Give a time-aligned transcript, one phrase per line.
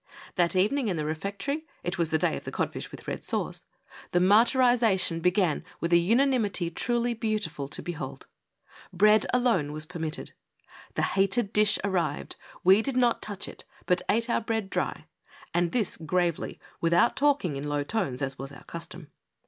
[0.33, 3.61] That evening, in the refectory— it was the day of the codfish with red sauce—
[4.13, 8.25] the martyrization began with a unanimity truly beautiful to behold.
[8.91, 10.31] Bread alone was permitted.
[10.95, 15.05] The hated dish arrived; we did not touch it, but ate our bread dry,
[15.53, 19.11] and this gravely, without talk ing in low tones as was our custom.